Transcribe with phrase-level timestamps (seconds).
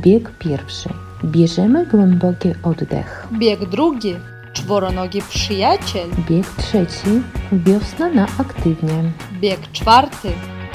[0.00, 0.88] Bieg pierwszy.
[1.24, 3.28] Bierzemy głęboki oddech.
[3.32, 4.14] Bieg drugi.
[4.52, 6.08] Czworonogi przyjaciel.
[6.30, 7.22] Bieg trzeci.
[7.52, 9.12] Wiosna na aktywnie.
[9.40, 10.28] Bieg czwarty.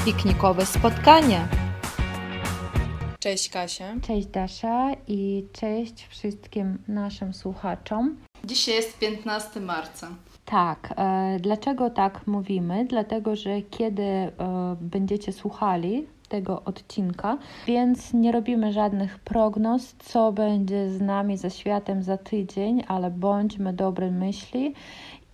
[0.06, 1.48] Piknikowe spotkania.
[3.20, 3.96] Cześć Kasia.
[4.02, 8.16] Cześć Dasza i cześć wszystkim naszym słuchaczom.
[8.44, 10.08] Dzisiaj jest 15 marca.
[10.46, 12.86] Tak, e, dlaczego tak mówimy?
[12.86, 14.32] Dlatego, że kiedy e,
[14.82, 17.38] będziecie słuchali tego odcinka,
[17.68, 23.74] więc nie robimy żadnych prognoz, co będzie z nami, ze światem za tydzień, ale bądźmy
[23.74, 24.74] dobrej myśli.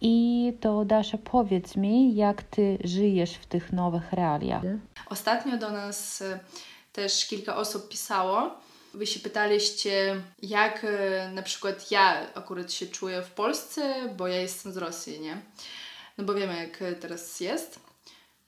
[0.01, 4.63] I to Dasza, powiedz mi, jak ty żyjesz w tych nowych realiach?
[5.09, 6.39] Ostatnio do nas e,
[6.93, 8.51] też kilka osób pisało.
[8.93, 14.37] Wy się pytaliście, jak e, na przykład ja akurat się czuję w Polsce, bo ja
[14.37, 15.37] jestem z Rosji, nie?
[16.17, 17.88] No bo wiemy, jak teraz jest.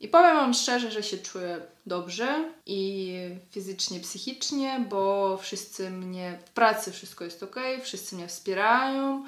[0.02, 3.16] I powiem Wam szczerze, że się czuję dobrze i
[3.52, 9.26] fizycznie, psychicznie, bo wszyscy mnie w pracy wszystko jest ok, wszyscy mnie wspierają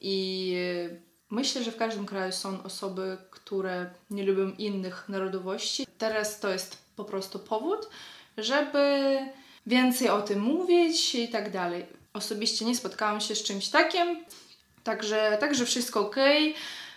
[0.00, 0.56] i
[1.30, 5.86] myślę, że w każdym kraju są osoby, które nie lubią innych narodowości.
[5.98, 7.88] Teraz to jest po prostu powód,
[8.38, 9.18] żeby
[9.66, 11.86] więcej o tym mówić i tak dalej.
[12.12, 14.24] Osobiście nie spotkałam się z czymś takim,
[14.84, 16.16] także, także wszystko ok.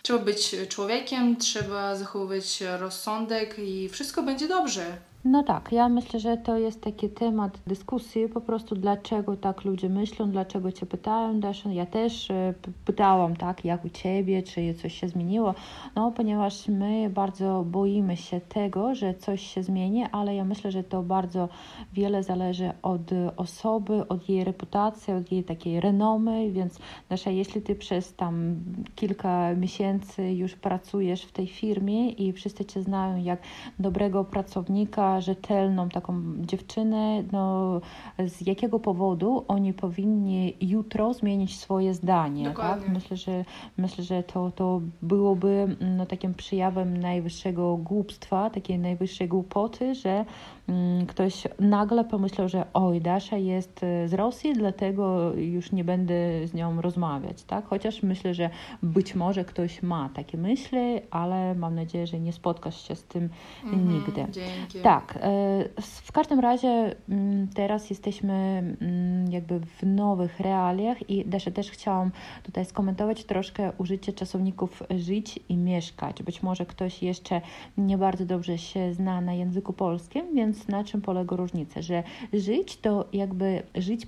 [0.02, 4.98] Trzeba być człowiekiem, trzeba zachowywać rozsądek i wszystko będzie dobrze.
[5.24, 9.88] No tak, ja myślę, że to jest taki temat dyskusji, po prostu dlaczego tak ludzie
[9.88, 11.72] myślą, dlaczego Cię pytają, Dasza.
[11.72, 15.54] Ja też e, pytałam, tak, jak u Ciebie, czy coś się zmieniło,
[15.94, 20.84] no ponieważ my bardzo boimy się tego, że coś się zmieni, ale ja myślę, że
[20.84, 21.48] to bardzo
[21.92, 27.74] wiele zależy od osoby, od jej reputacji, od jej takiej renomy, więc Dasza, jeśli Ty
[27.74, 28.56] przez tam
[28.94, 33.42] kilka miesięcy już pracujesz w tej firmie i wszyscy Cię znają jak
[33.78, 37.80] dobrego pracownika, rzetelną taką dziewczynę, no
[38.26, 42.54] z jakiego powodu oni powinni jutro zmienić swoje zdanie.
[42.56, 42.88] Tak?
[42.88, 43.44] Myślę, że
[43.76, 50.61] myślę, że to, to byłoby no, takim przejawem najwyższego głupstwa, takiej najwyższej głupoty, że Mm,
[51.08, 56.14] ktoś nagle pomyślał, że oj, Dasza jest e, z Rosji, dlatego już nie będę
[56.46, 57.66] z nią rozmawiać, tak?
[57.66, 58.50] Chociaż myślę, że
[58.82, 63.28] być może ktoś ma takie myśli, ale mam nadzieję, że nie spotkasz się z tym
[63.64, 64.26] mhm, nigdy.
[64.30, 64.78] Dzięki.
[64.82, 68.32] Tak, e, w każdym razie mm, teraz jesteśmy
[68.80, 72.10] mm, jakby w nowych realiach i Dasza też chciałam
[72.42, 76.22] tutaj skomentować troszkę użycie czasowników żyć i mieszkać.
[76.22, 77.40] Być może ktoś jeszcze
[77.78, 82.77] nie bardzo dobrze się zna na języku polskim, więc na czym polega różnica, że żyć
[82.77, 84.07] to jakby żyć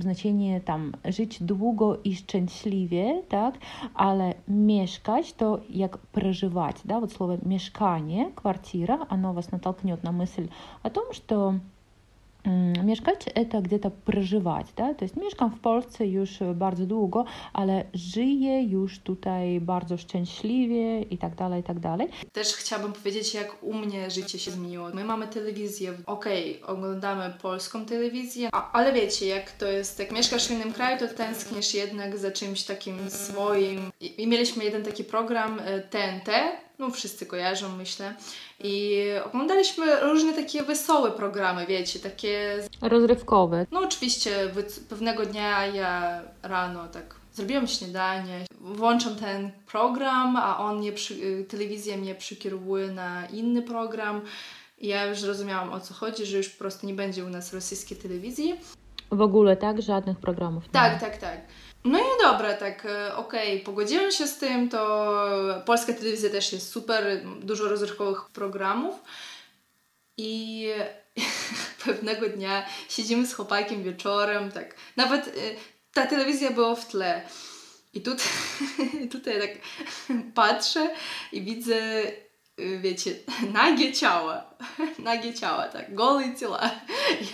[0.00, 3.58] znaczenie tam żyć długo i szczęśliwie, tak,
[3.94, 10.48] ale mieszkać to jak przeżywać, да, вот слово mieszkanie, квартира, оно вас натолкнет на мысль
[10.82, 11.54] о том, что
[12.43, 14.97] Mm, mieszkać e, to gdzie-to przeżywać, tak?
[14.97, 21.01] to jest mieszkam w Polsce już e, bardzo długo, ale żyję już tutaj bardzo szczęśliwie
[21.01, 22.07] i tak dalej, i tak dalej.
[22.31, 24.89] Też chciałabym powiedzieć, jak u mnie życie się zmieniło.
[24.93, 30.11] My mamy telewizję, okej, okay, oglądamy polską telewizję, a, ale wiecie, jak to jest, jak
[30.11, 33.91] mieszkasz w innym kraju, to tęskniesz jednak za czymś takim swoim.
[34.01, 36.29] I, i mieliśmy jeden taki program e, TNT,
[36.79, 38.13] no wszyscy kojarzą, myślę.
[38.59, 42.63] I oglądaliśmy różne takie wesołe programy, wiecie, takie...
[42.81, 43.65] Rozrywkowe.
[43.71, 44.51] No oczywiście
[44.89, 51.45] pewnego dnia ja rano tak zrobiłam śniadanie, włączam ten program, a on mnie, przy...
[51.49, 54.21] telewizja mnie przykierowuje na inny program.
[54.79, 57.53] I ja już zrozumiałam o co chodzi, że już po prostu nie będzie u nas
[57.53, 58.55] rosyjskiej telewizji.
[59.11, 59.81] W ogóle, tak?
[59.81, 60.63] Żadnych programów.
[60.71, 61.41] Tak, tak, tak.
[61.87, 66.53] No i dobra, tak, e, okej, okay, pogodziłem się z tym, to polska telewizja też
[66.53, 68.95] jest super, dużo rozrywkowych programów
[70.17, 70.69] i
[71.85, 75.31] pewnego dnia siedzimy z chłopakiem wieczorem, tak, nawet e,
[75.93, 77.21] ta telewizja była w tle.
[77.93, 78.27] I tutaj,
[79.11, 79.51] tutaj tak
[80.33, 80.89] patrzę
[81.31, 82.03] i widzę
[82.57, 83.15] wiecie,
[83.53, 84.43] nagie ciała.
[85.03, 86.61] Nagie ciała, tak, gołe ciała.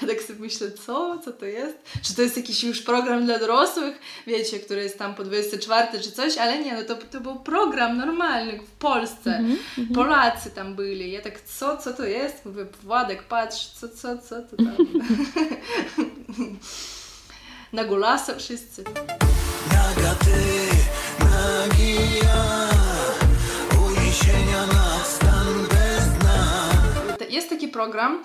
[0.01, 1.19] Ja tak sobie myślę, co?
[1.25, 1.78] Co to jest?
[2.01, 6.11] Czy to jest jakiś już program dla dorosłych, wiecie, który jest tam po 24 czy
[6.11, 9.37] coś, ale nie, no to, to był program normalny w Polsce.
[9.37, 9.96] Mm -hmm.
[9.96, 11.11] Polacy tam byli.
[11.11, 12.46] Ja tak, co, co to jest?
[12.46, 14.75] Mówię, Władek, patrz, co, co, co to tam?
[17.73, 18.84] Na golasa wszyscy.
[19.72, 20.31] Naga ty,
[21.20, 22.70] nagi ja,
[23.87, 24.83] uniesienia na
[27.34, 28.24] jest taki program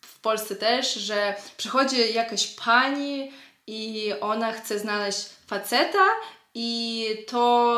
[0.00, 3.32] w Polsce też, że przychodzi jakaś pani
[3.66, 6.06] i ona chce znaleźć faceta
[6.58, 7.76] i to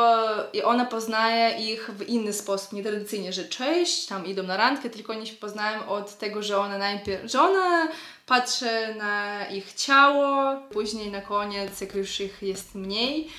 [0.53, 5.13] i ona poznaje ich w inny sposób, nietradycyjnie, że cześć, tam idą na randkę, tylko
[5.13, 7.87] oni się poznają od tego, że ona najpierw, że ona
[8.25, 13.29] patrzy na ich ciało, później na koniec, jak już ich jest mniej,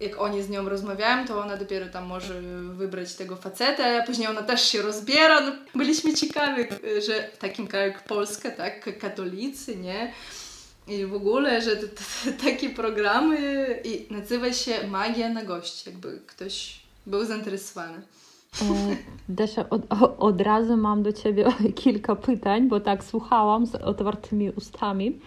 [0.00, 2.42] jak oni z nią rozmawiają, to ona dopiero tam może
[2.74, 5.40] wybrać tego faceta, a później ona też się rozbiera.
[5.40, 6.62] No, byliśmy ciekawi,
[7.06, 10.12] że w takim kraju jak Polska, tak, katolicy, nie?
[10.88, 13.38] I w ogóle, że te, te, takie programy
[13.84, 18.02] i nazywa się Magia na gości, jakby ktoś był zainteresowany.
[18.62, 18.96] E,
[19.28, 19.82] Desza, od,
[20.18, 21.44] od razu mam do Ciebie
[21.84, 25.20] kilka pytań, bo tak słuchałam z otwartymi ustami,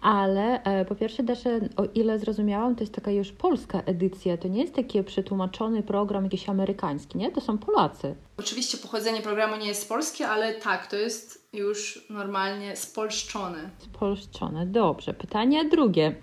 [0.00, 4.48] ale e, po pierwsze Desza, o ile zrozumiałam, to jest taka już polska edycja, to
[4.48, 7.32] nie jest taki przetłumaczony program jakiś amerykański, nie?
[7.32, 8.14] To są Polacy.
[8.36, 13.70] Oczywiście pochodzenie programu nie jest polskie, ale tak, to jest już normalnie spolszczone.
[13.78, 15.14] Spolszczone, dobrze.
[15.14, 16.14] Pytanie drugie.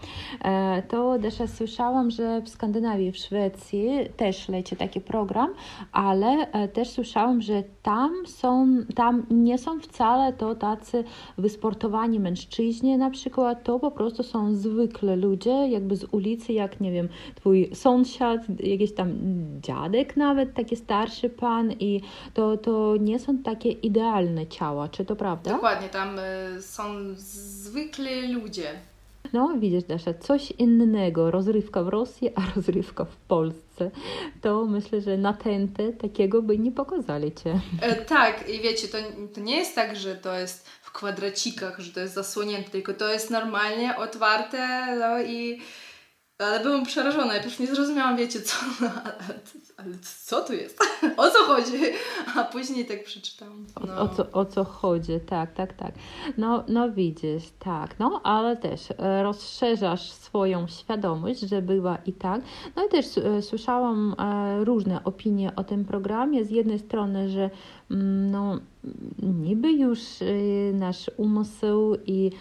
[0.43, 5.53] E, to też słyszałam, że w Skandynawii, w Szwecji też leci taki program,
[5.91, 11.03] ale e, też słyszałam, że tam są, tam nie są wcale to tacy
[11.37, 16.91] wysportowani mężczyźni na przykład, to po prostu są zwykle ludzie, jakby z ulicy, jak nie
[16.91, 19.13] wiem, twój sąsiad, jakiś tam
[19.61, 22.01] dziadek nawet, taki starszy pan i
[22.33, 25.51] to, to nie są takie idealne ciała, czy to prawda?
[25.51, 28.79] Dokładnie, tam y, są zwykli ludzie.
[29.33, 33.91] No, widzisz, Dasza, coś innego, rozrywka w Rosji, a rozrywka w Polsce.
[34.41, 37.59] To myślę, że na tętę takiego by nie pokazali Cię.
[37.81, 38.97] E, tak, i wiecie, to,
[39.33, 43.13] to nie jest tak, że to jest w kwadracikach, że to jest zasłonięte, tylko to
[43.13, 45.61] jest normalnie otwarte, no i
[46.39, 49.39] ale byłam przerażona, ja już nie zrozumiałam, wiecie, co, no, ale,
[49.77, 49.95] ale
[50.25, 50.79] co tu jest?
[51.17, 51.77] O co chodzi?
[52.35, 53.65] A później tak przeczytałam.
[53.87, 53.95] No.
[53.95, 55.91] O, o, co, o co chodzi, tak, tak, tak.
[56.37, 62.41] No, no widzisz, tak, no, ale też e, rozszerzasz swoją świadomość, że była i tak.
[62.75, 66.45] No i też e, słyszałam e, różne opinie o tym programie.
[66.45, 67.49] Z jednej strony, że
[67.91, 68.59] mm, no,
[69.23, 69.99] niby już
[70.73, 72.31] nasz umysł i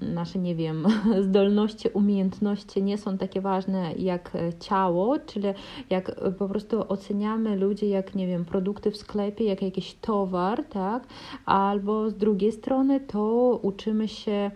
[0.00, 0.86] nasze, nie wiem,
[1.28, 5.48] zdolności, umiejętności nie są takie ważne jak ciało, czyli
[5.90, 11.06] jak po prostu oceniamy ludzi jak, nie wiem, produkty w sklepie, jak jakiś towar, tak?
[11.44, 14.50] Albo z drugiej strony to uczymy się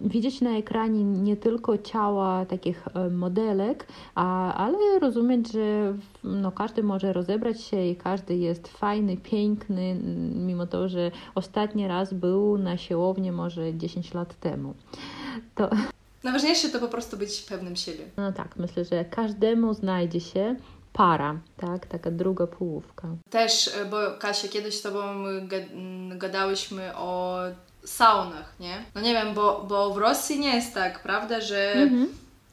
[0.00, 5.94] widzieć na ekranie nie tylko ciała takich modelek, a, ale rozumieć, że
[6.24, 9.94] no, każdy może rozebrać się i każdy jest fajny, piękny,
[10.34, 14.74] mimo to, że ostatni raz był na siłowni może 10 lat temu.
[15.54, 15.70] To...
[16.24, 18.04] Najważniejsze to po prostu być pewnym siebie.
[18.16, 20.56] No tak, myślę, że każdemu znajdzie się
[20.92, 21.86] para, tak?
[21.86, 23.08] Taka druga połówka.
[23.30, 25.24] Też, bo Kasia, kiedyś z Tobą
[26.16, 27.38] gadałyśmy o
[27.88, 28.84] saunach, nie?
[28.94, 32.08] No nie wiem, bo, bo w Rosji nie jest tak, prawda, że mhm.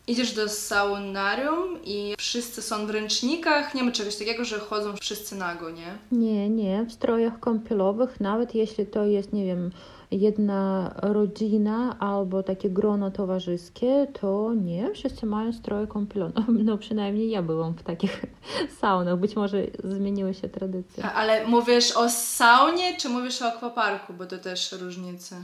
[0.07, 5.35] idziesz do saunarium i wszyscy są w ręcznikach, nie ma czegoś takiego, że chodzą wszyscy
[5.35, 5.97] nago, nie?
[6.11, 9.71] Nie, nie, w strojach kąpielowych, nawet jeśli to jest, nie wiem,
[10.11, 16.43] jedna rodzina albo takie grono towarzyskie, to nie, wszyscy mają stroje kąpielowe.
[16.65, 18.25] No przynajmniej ja byłam w takich
[18.81, 21.03] saunach, być może zmieniły się tradycje.
[21.03, 25.35] Ale mówisz o saunie, czy mówisz o akwaparku, bo to też różnice.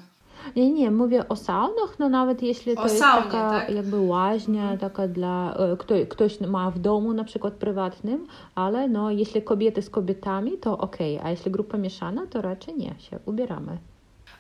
[0.56, 3.70] Nie, nie, mówię o saunach, no nawet jeśli to o jest saunie, taka tak?
[3.70, 4.80] jakby łaźnia, mhm.
[4.80, 9.82] taka dla, e, kto, ktoś ma w domu na przykład prywatnym, ale no jeśli kobiety
[9.82, 11.28] z kobietami, to okej, okay.
[11.28, 13.78] a jeśli grupa mieszana, to raczej nie, się ubieramy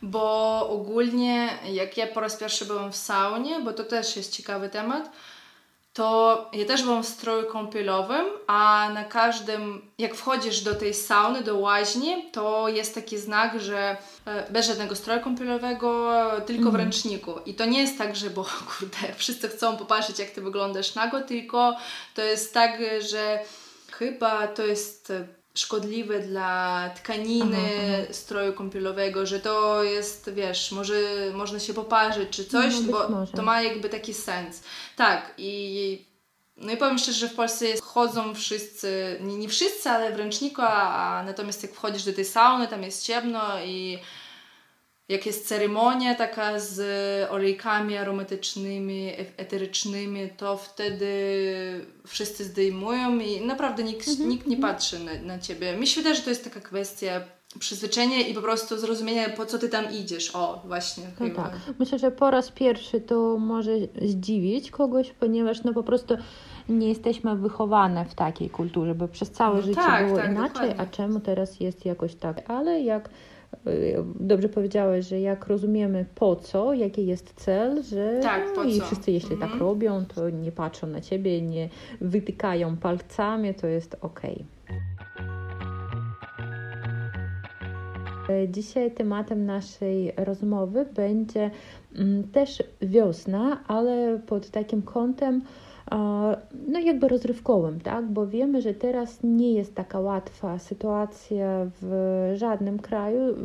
[0.01, 4.69] bo ogólnie jak ja po raz pierwszy byłam w saunie, bo to też jest ciekawy
[4.69, 5.11] temat,
[5.93, 11.43] to ja też byłam w stroju kąpielowym, a na każdym, jak wchodzisz do tej sauny,
[11.43, 16.83] do łaźni, to jest taki znak, że e, bez żadnego stroju kąpielowego, tylko w mhm.
[16.83, 17.33] ręczniku.
[17.45, 18.45] I to nie jest tak, że bo
[18.79, 21.77] kurde, wszyscy chcą popatrzeć, jak ty wyglądasz nago, tylko
[22.15, 23.39] to jest tak, że
[23.91, 25.13] chyba to jest
[25.53, 28.13] szkodliwe dla tkaniny aha, aha.
[28.13, 30.95] stroju kąpielowego, że to jest, wiesz, może
[31.33, 33.33] można się poparzyć czy coś, no, bo może.
[33.33, 34.63] to ma jakby taki sens.
[34.95, 36.11] Tak, i
[36.57, 40.17] no i powiem szczerze, że w Polsce jest, chodzą wszyscy, nie, nie wszyscy, ale w
[40.17, 43.99] ręczniku, a, a natomiast jak wchodzisz do tej sauny, tam jest ciemno i
[45.11, 46.81] jak jest ceremonia taka z
[47.31, 51.11] olejkami aromatycznymi, eterycznymi, to wtedy
[52.07, 54.29] wszyscy zdejmują i naprawdę nikt, mhm.
[54.29, 54.73] nikt nie mhm.
[54.73, 55.77] patrzy na, na ciebie.
[55.77, 57.21] Mi się wydaje, że to jest taka kwestia
[57.59, 60.35] przyzwyczajenia i po prostu zrozumienia, po co ty tam idziesz.
[60.35, 61.03] O, właśnie.
[61.19, 61.51] No tak.
[61.79, 66.17] Myślę, że po raz pierwszy to może zdziwić kogoś, ponieważ no po prostu
[66.69, 70.69] nie jesteśmy wychowane w takiej kulturze, bo przez całe no życie tak, było tak, inaczej,
[70.69, 70.79] dokładnie.
[70.79, 72.49] a czemu teraz jest jakoś tak.
[72.49, 73.09] Ale jak
[74.19, 78.85] dobrze powiedziałeś, że jak rozumiemy po co, jaki jest cel, że Tak, no i co.
[78.85, 79.51] wszyscy jeśli Mhm.
[79.51, 81.69] tak robią, to nie patrzą na ciebie, nie
[82.01, 84.45] wytykają palcami, to jest okej.
[88.29, 91.51] E, Dzisiaj tematem naszej rozmowy będzie
[91.95, 95.41] mm, też wiosna, ale pod takim kątem
[96.67, 98.05] no jakby rozrywkowym, tak?
[98.05, 103.35] Bo wiemy, że teraz nie jest taka łatwa sytuacja w żadnym kraju.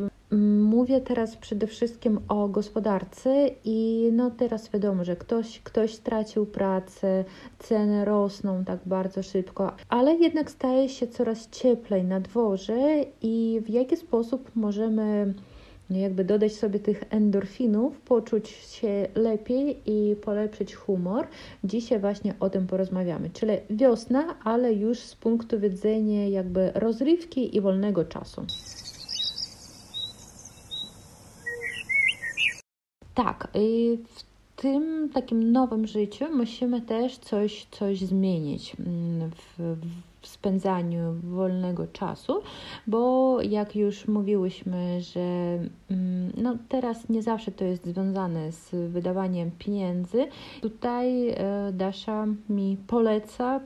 [0.61, 7.25] Mówię teraz przede wszystkim o gospodarce i no teraz wiadomo, że ktoś, ktoś stracił pracę,
[7.59, 13.69] ceny rosną tak bardzo szybko, ale jednak staje się coraz cieplej na dworze i w
[13.69, 15.33] jaki sposób możemy
[15.89, 21.27] jakby dodać sobie tych endorfinów, poczuć się lepiej i polepszyć humor.
[21.63, 27.61] Dzisiaj właśnie o tym porozmawiamy, czyli wiosna, ale już z punktu widzenia jakby rozrywki i
[27.61, 28.45] wolnego czasu.
[33.13, 33.47] Tak,
[34.07, 34.26] w
[34.57, 39.77] tym takim nowym życiu musimy też coś, coś zmienić mm, w,
[40.21, 42.41] w spędzaniu wolnego czasu,
[42.87, 45.19] bo jak już mówiłyśmy, że
[45.91, 50.27] mm, no teraz nie zawsze to jest związane z wydawaniem pieniędzy,
[50.61, 51.35] tutaj e,
[51.73, 53.59] Dasza mi poleca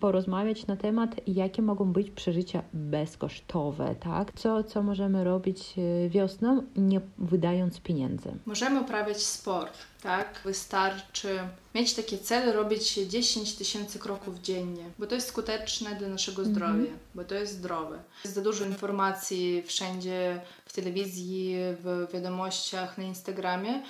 [0.00, 4.32] porozmawiać na temat, jakie mogą być przeżycia bezkosztowe, tak?
[4.34, 8.32] Co, co możemy robić e, wiosną, nie wydając pieniędzy.
[8.46, 10.40] Możemy uprawiać sport, tak?
[10.44, 11.38] Wystarczy
[11.74, 16.90] mieć takie cele, robić 10 tysięcy kroków dziennie, bo to jest skuteczne dla naszego zdrowia,
[17.14, 17.98] bo to jest zdrowe.
[18.24, 23.82] Jest za dużo informacji wszędzie, w telewizji, w wiadomościach, na Instagramie.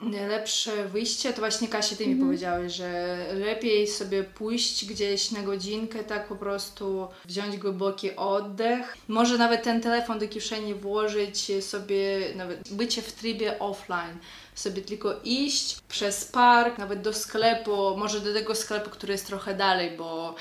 [0.00, 6.04] Najlepsze wyjście to właśnie Kasia, ty mi powiedziałeś, że lepiej sobie pójść gdzieś na godzinkę,
[6.04, 8.96] tak po prostu wziąć głęboki oddech.
[9.08, 14.18] Może nawet ten telefon do kieszeni włożyć sobie, nawet bycie w trybie offline
[14.54, 19.54] sobie tylko iść przez park, nawet do sklepu, może do tego sklepu, który jest trochę
[19.54, 20.34] dalej, bo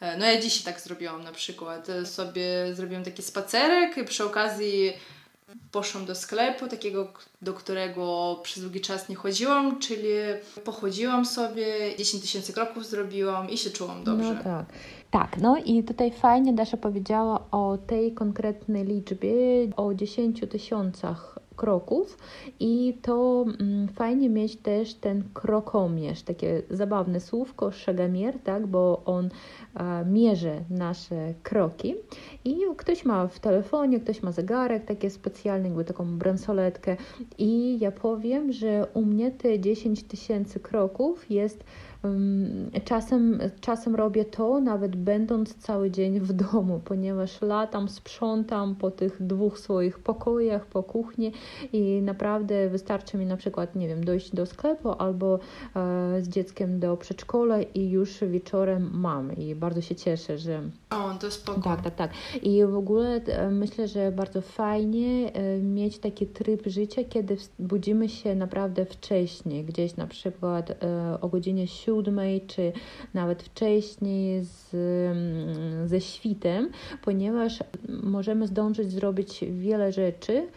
[0.00, 1.88] e, no ja dzisiaj tak zrobiłam na przykład.
[1.88, 4.92] E, Sobie zrobiłam taki spacerek i przy okazji
[5.72, 7.12] poszłam do sklepu, takiego,
[7.42, 10.08] do którego przez długi czas nie chodziłam, czyli
[10.64, 14.34] pochodziłam sobie, 10 tysięcy kroków zrobiłam i się czułam dobrze.
[14.34, 14.66] No tak.
[15.10, 19.32] Tak, no i tutaj fajnie Dasza powiedziała o tej konkretnej liczbie,
[19.76, 22.18] o 10 tysiącach kroków
[22.60, 29.28] i to mm, fajnie mieć też ten krokomierz, takie zabawne słówko, szagamier, tak, bo on
[29.74, 31.94] e, mierzy nasze kroki.
[32.44, 36.96] I ktoś ma w telefonie, ktoś ma zegarek, takie specjalne, jakby taką bransoletkę.
[37.38, 41.64] I ja powiem, że u mnie te 10 tysięcy kroków jest
[42.84, 49.22] czasem, czasem robię to nawet będąc cały dzień w domu, ponieważ latam, sprzątam po tych
[49.26, 51.32] dwóch swoich pokojach, po kuchni
[51.72, 55.38] i naprawdę wystarczy mi na przykład, nie wiem, dojść do sklepu albo e,
[56.22, 61.30] z dzieckiem do przedszkola i już wieczorem mam i bardzo się cieszę, że O, to
[61.30, 61.60] spoko.
[61.60, 62.10] tak, tak, tak.
[62.42, 68.08] I w ogóle e, myślę, że bardzo fajnie e, mieć taki tryb życia, kiedy budzimy
[68.08, 70.76] się naprawdę wcześniej, gdzieś na przykład e,
[71.20, 72.72] o godzinie siódmej, czy
[73.14, 76.70] nawet wcześniej z, mm, ze świtem,
[77.02, 77.58] ponieważ
[78.02, 80.48] możemy zdążyć zrobić wiele rzeczy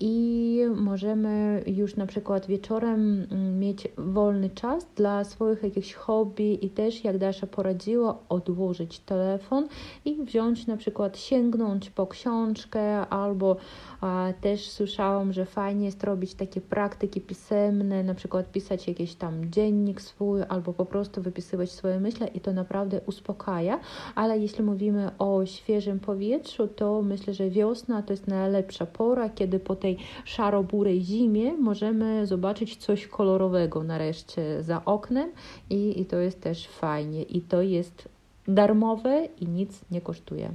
[0.00, 6.70] i możemy już na przykład wieczorem mm, mieć wolny czas dla swoich jakichś hobby i
[6.70, 9.68] też, jak Dasza poradziła, odłożyć telefon
[10.04, 13.56] i wziąć na przykład, sięgnąć po książkę albo
[14.00, 19.50] a, też słyszałam, że fajnie jest robić takie praktyki pisemne, na przykład pisać jakiś tam
[19.50, 23.80] dziennik swój albo po prostu wypisywać swoje myśli i to naprawdę uspokaja,
[24.14, 29.58] ale jeśli mówimy o świeżym powietrzu, to myślę, że wiosna to jest najlepsza pora, kiedy
[29.58, 35.32] po tej szaro-burej zimie możemy zobaczyć coś kolorowego nareszcie za oknem
[35.70, 38.08] i, i to jest też fajnie i to jest
[38.48, 40.54] darmowe i nic nie kosztuje.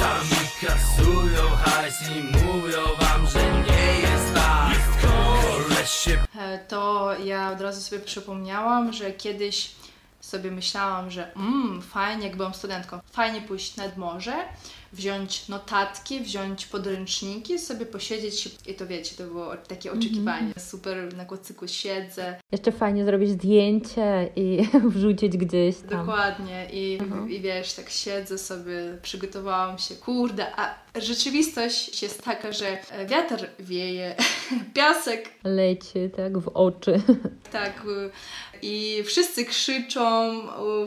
[0.00, 4.39] Sami kasują hajs i mówią wam, że nie jest
[6.38, 9.70] E, to ja od razu sobie przypomniałam, że kiedyś
[10.20, 14.34] sobie myślałam, że mm, fajnie, jak byłam studentką, fajnie pójść nad morze,
[14.92, 20.52] wziąć notatki, wziąć podręczniki, sobie posiedzieć i to wiecie, to było takie oczekiwanie.
[20.58, 25.88] Super, na kocyku siedzę, Jeszcze fajnie zrobić zdjęcie i wrzucić gdzieś tam.
[26.06, 32.92] dokładnie i, i wiesz, tak siedzę sobie, przygotowałam się, kurde, a rzeczywistość jest taka, że
[32.92, 34.14] e, wiatr wieje,
[34.74, 37.00] piasek Leci tak w oczy.
[37.52, 37.82] Tak,
[38.62, 40.32] i wszyscy krzyczą,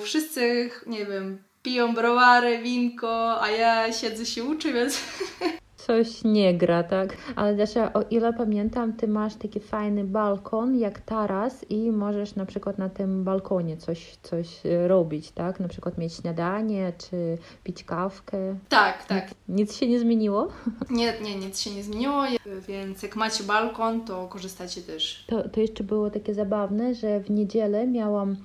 [0.02, 5.00] wszyscy, nie wiem, piją browary, winko, a ja siedzę się uczę, więc
[5.88, 7.18] coś nie gra, tak?
[7.36, 12.46] Ale też o ile pamiętam, ty masz taki fajny balkon jak taras i możesz na
[12.46, 15.60] przykład na tym balkonie coś, coś e, robić, tak?
[15.60, 18.56] Na przykład mieć śniadanie czy pić kawkę.
[18.70, 19.32] Tak, tak.
[19.48, 20.48] Nic się nie zmieniło?
[20.90, 22.24] Nie, nie, nic się nie zmieniło,
[22.68, 25.26] więc jak macie balkon, to korzystacie też.
[25.28, 28.36] To, to jeszcze było takie zabawne, że w niedzielę miałam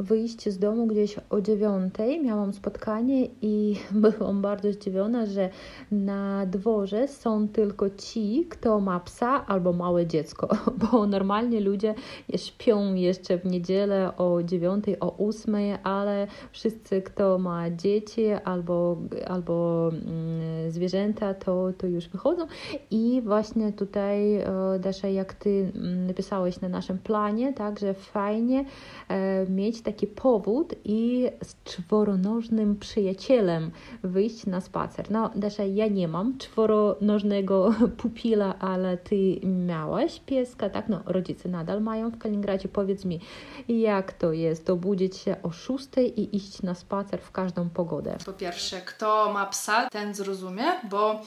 [0.00, 3.76] wyjść z domu gdzieś o dziewiątej, miałam spotkanie i
[4.18, 5.50] byłam bardzo zdziwiona, że
[5.90, 10.48] na dworze są tylko ci, kto ma psa albo małe dziecko,
[10.92, 11.94] bo normalnie ludzie
[12.36, 19.88] śpią jeszcze w niedzielę o dziewiątej, o ósmej, ale wszyscy, kto ma dzieci albo, albo
[19.88, 22.46] mm, zwierzęta, to, to już wychodzą.
[22.90, 24.44] I właśnie tutaj, e,
[24.80, 28.64] Dasza, jak ty mm, napisałeś na naszym planie, tak, że fajnie
[29.08, 33.70] e, mieć taki powód i z czworonożnym przyjacielem
[34.02, 35.10] wyjść na spacer.
[35.10, 40.88] No, Dasza, ja nie mam czworonożnego pupila, ale ty miałaś pieska, tak?
[40.88, 42.68] No, rodzice nadal mają w Kaliningradzie.
[42.68, 43.20] Powiedz mi,
[43.68, 48.16] jak to jest obudzić się o 6 i iść na spacer w każdą pogodę?
[48.26, 51.20] Po pierwsze, kto ma psa, ten zrozumie, bo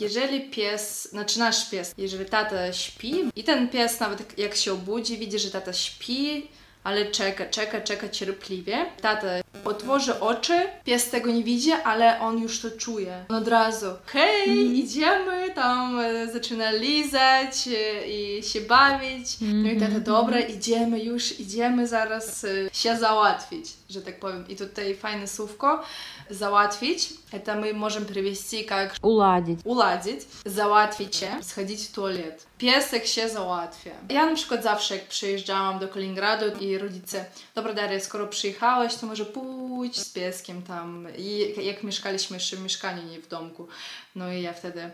[0.00, 5.18] jeżeli pies, znaczy nasz pies, jeżeli tata śpi i ten pies nawet jak się obudzi,
[5.18, 6.48] widzi, że tata śpi,
[6.86, 8.86] ale czeka, czeka, czeka cierpliwie.
[9.02, 9.26] Tata
[9.64, 13.24] otworzy oczy, pies tego nie widzi, ale on już to czuje.
[13.28, 14.74] On od razu, hej, Mhm.
[14.74, 16.00] idziemy, tam
[16.32, 19.28] zaczyna lizać e, i się bawić.
[19.40, 19.80] No i Mhm.
[19.80, 24.47] tata, dobra, idziemy już, idziemy zaraz e, się załatwić, że tak powiem.
[24.47, 25.83] I tutaj fajne słówko,
[26.29, 29.59] załatwić, это мы можем привести как Uładzić.
[29.63, 32.45] uładzić, załatwić się, schodzić w tualet.
[32.57, 33.91] Piesek się załatwia.
[34.09, 39.07] Ja na przykład zawsze jak przyjeżdżałam do Kaliningradu i rodzice, dobra Daria, skoro przyjechałaś, to
[39.07, 41.07] może pójdź z pieskiem tam.
[41.17, 43.67] I jak mieszkaliśmy jeszcze w mieszkaniu, nie w domku.
[44.15, 44.91] No i ja wtedy,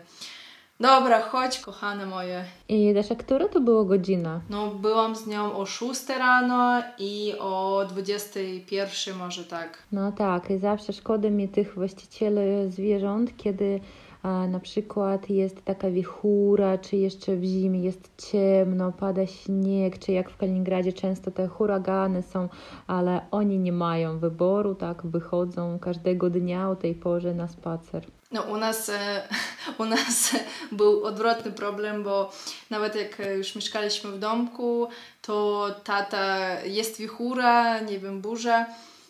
[0.83, 2.43] dobra, chodź kochane moje.
[2.69, 4.41] I Dasza, która to była godzina?
[4.49, 9.83] No byłam z nią o 6 rano i o 21 może tak.
[9.91, 13.79] No tak, i zawsze szkoda mi tych właścicieli zwierząt, kiedy
[14.23, 20.11] a, na przykład jest taka wichura, czy jeszcze w zimie jest ciemno, pada śnieg, czy
[20.11, 22.49] jak w Kaliningradzie często te huragany są,
[22.87, 28.05] ale oni nie mają wyboru, tak, wychodzą każdego dnia o tej porze na spacer.
[28.33, 29.27] No, u nas, e,
[29.81, 30.31] u nas
[30.71, 32.31] był odwrotny problem, bo
[32.69, 34.87] nawet jak e, już mieszkaliśmy w domku,
[35.21, 38.65] to tata jest wichura, nie wiem, burza,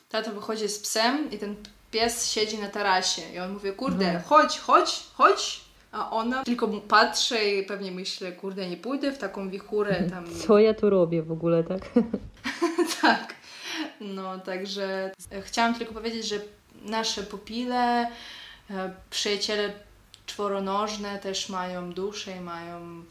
[0.10, 1.56] tata wychodzi z psem i ten
[1.92, 7.44] pies siedzi na tarasie i on mówi, kurde, chodź, chodź, chodź, a ona tylko patrzy
[7.44, 10.26] i pewnie myśli, kurde, nie pójdę w taką wichurę tam.
[10.48, 11.82] Co ja tu robię w ogóle, tak?
[13.02, 13.36] tak.
[14.02, 16.36] No, także e, chciałam tylko powiedzieć, że
[16.86, 18.08] nasze pupile,
[19.10, 19.74] przyjaciele
[20.26, 23.04] czworonożne też mają duszę i mają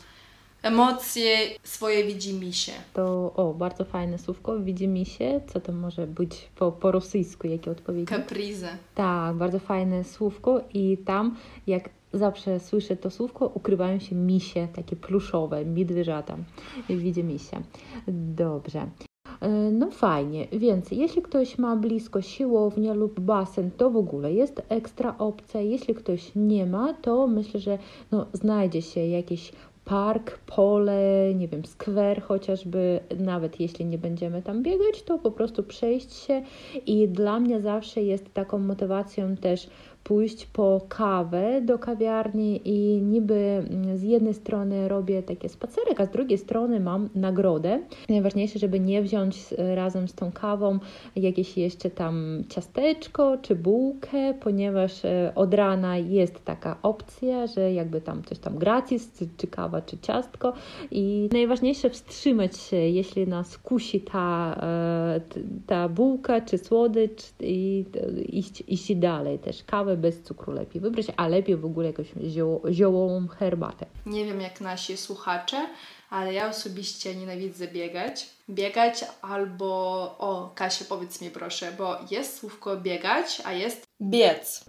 [0.62, 2.72] emocje, swoje widzimisię.
[2.94, 7.46] To, o, bardzo fajne słówko, widzi mi się, co to może być po, po rosyjsku,
[7.46, 8.07] jakie odpowiedzi?
[8.07, 8.68] Kaprizę.
[8.94, 14.96] Tak, bardzo fajne słówko i tam jak zawsze słyszę to słówko, ukrywają się misie, takie
[14.96, 16.37] pluszowe, medwieżata.
[16.88, 17.62] Widzę misie.
[18.09, 18.87] Dobrze.
[19.42, 24.62] E, No fajnie, więc jeśli ktoś ma blisko siłownię lub basen, to w ogóle jest
[24.68, 25.61] ekstra opcja.
[25.61, 27.78] Jeśli ktoś nie ma, to myślę, że
[28.11, 29.52] no, znajdzie się jakiś
[29.85, 35.62] park, pole, nie wiem, skwer chociażby, nawet jeśli nie będziemy tam biegać, to po prostu
[35.62, 36.42] przejść się
[36.87, 39.70] i dla mnie zawsze jest taką motywacją też
[40.04, 46.06] pójść po kawę do kawiarni i niby mm, z jednej strony robię takie spacerek, a
[46.06, 47.80] z drugiej strony mam nagrodę.
[48.08, 50.78] Najważniejsze, żeby nie wziąć e, razem z tą kawą
[51.16, 58.00] jakieś jeszcze tam ciasteczko czy bułkę, ponieważ e, od rana jest taka opcja, że jakby
[58.00, 60.52] tam coś tam gratis, czy, kawa, czy ciastko
[60.90, 65.20] i najważniejsze wstrzymać się, jeśli nas kusi ta, e,
[65.66, 67.84] ta bułka czy słodycz i
[68.28, 69.38] iść, iść dalej.
[69.38, 73.87] Też kawę bez cukru lepiej wybrać, a lepiej w ogóle jakąś zioło, ziołową herbatę.
[74.07, 75.66] Nie wiem jak nasi słuchacze,
[76.11, 78.31] ale ja osobiście nienawidzę biegać.
[78.50, 79.68] Biegać albo...
[80.18, 84.64] O, Kasia, powiedz mi proszę, bo jest słówko biegać, a jest biec.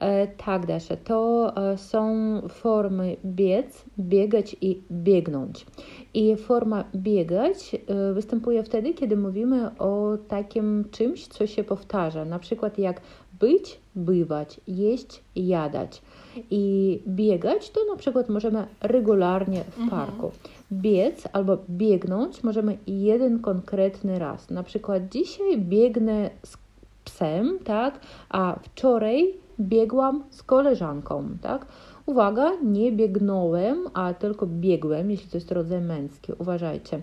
[0.00, 2.08] E, tak, Dasza, to e, są
[2.48, 5.66] formy biec, biegać i biegnąć.
[6.14, 12.38] I forma biegać e, występuje wtedy, kiedy mówimy o takim czymś, co się powtarza, na
[12.38, 13.00] przykład jak
[13.42, 16.02] być, bywać, jeść, jadać.
[16.50, 20.30] I biegać to na przykład możemy regularnie w parku.
[20.72, 24.50] Biec albo biegnąć możemy jeden konkretny raz.
[24.50, 26.56] Na przykład dzisiaj biegnę z
[27.04, 28.00] psem, tak?
[28.28, 31.66] A wczoraj biegłam z koleżanką, tak?
[32.06, 37.00] Uwaga, nie biegnąłem, a tylko biegłem, jeśli to jest rodzaj męski, uważajcie.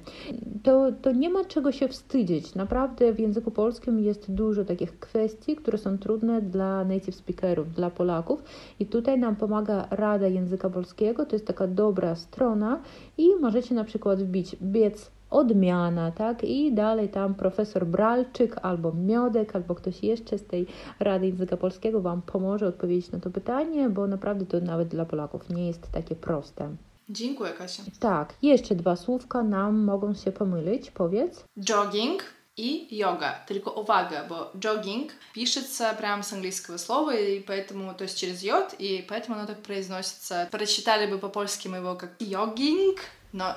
[0.63, 2.55] To, to nie ma czego się wstydzić.
[2.55, 7.89] Naprawdę w języku polskim jest dużo takich kwestii, które są trudne dla native speakerów, dla
[7.89, 8.43] Polaków
[8.79, 12.81] i tutaj nam pomaga Rada Języka Polskiego, to jest taka dobra strona
[13.17, 16.44] i możecie na przykład wbić biec odmiana, tak?
[16.44, 20.66] I dalej tam profesor Bralczyk albo Miodek, albo ktoś jeszcze z tej
[21.00, 25.50] Rady Języka Polskiego Wam pomoże odpowiedzieć na to pytanie, bo naprawdę to nawet dla Polaków
[25.50, 26.76] nie jest takie proste.
[27.08, 27.82] Dziękuję, Kasia.
[28.00, 31.44] Tak, jeszcze dwa słówka nam mogą się pomylić, powiedz.
[31.56, 32.22] Jogging
[32.56, 33.44] и йога.
[33.48, 38.74] Только увага, бо jogging пишется прямо с английского слова, и поэтому, то есть через йод,
[38.78, 40.48] и поэтому оно так произносится.
[40.50, 43.00] Прочитали бы по-польски мы его как йогинг,
[43.32, 43.56] но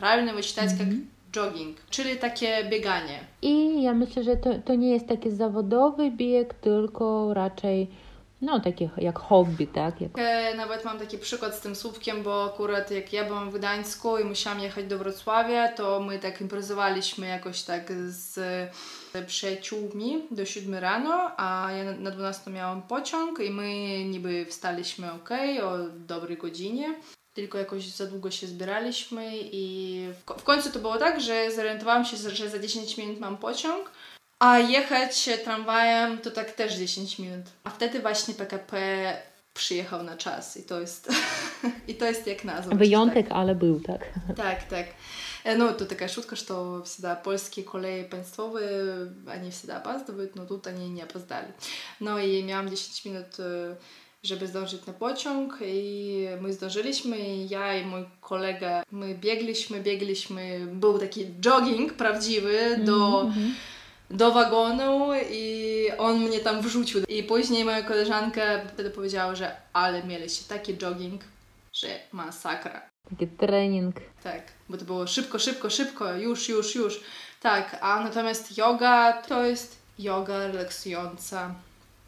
[0.00, 0.86] правильно его читать как
[1.32, 3.18] jogging, czyli takie bieganie.
[3.42, 7.86] I ja myślę, że to, to nie jest taki zawodowy bieg, tylko raczej
[8.42, 10.00] no takie jak hobby, tak?
[10.00, 10.10] Jak...
[10.18, 14.18] E, Nawet mam taki przykład z tym słówkiem, bo akurat jak ja byłam w Gdańsku
[14.18, 18.38] i musiałam jechać do Wrocławia, to my tak imprezowaliśmy jakoś tak z
[19.26, 23.68] przyjaciółmi do 7 rano, a ja na- na 12 miałam pociąg i my
[24.04, 25.30] niby wstaliśmy ok,
[25.62, 26.94] o dobrej godzinie.
[27.34, 31.52] Tylko jakoś za długo się zbieraliśmy i w, ko- w końcu to było tak, że
[31.52, 33.90] zorientowałam się, że za 10 minut mam pociąg,
[34.38, 37.44] a jechać tramwajem to tak też 10 minut.
[37.64, 38.76] A wtedy właśnie PKP
[39.54, 41.08] przyjechał na czas i to jest,
[41.88, 42.74] i to jest jak nazва.
[42.76, 44.00] Wyjątek, ale był, tak?
[44.36, 44.86] Так, так.
[45.44, 48.60] Э, Ну, тут такая шутка, что всегда польские колеи państwowe,
[49.28, 51.52] они всегда опаздывают, но тут они не опоздали.
[52.00, 53.76] No i miałam 10 minut, e,
[54.23, 60.67] żeby zdążyć na pociąg i my zdążyliśmy i ja i mój kolega, my biegliśmy, biegliśmy,
[60.73, 63.29] był taki jogging prawdziwy do,
[64.09, 67.01] do wagonu i on mnie tam wrzucił.
[67.07, 68.41] I później moja koleżanka
[68.73, 71.21] wtedy powiedziała, że ale mieliście taki jogging,
[71.73, 72.81] że masakra.
[73.09, 73.95] Taki trening.
[74.23, 77.01] Tak, bo to było szybko, szybko, szybko, już, już, już.
[77.41, 81.55] Tak, a natomiast yoga to jest yoga relaksująca.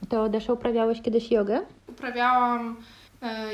[0.09, 1.61] To Desza uprawiałeś kiedyś jogę?
[1.87, 2.75] Uprawiałam,